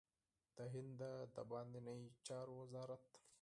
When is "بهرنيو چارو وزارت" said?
1.49-3.05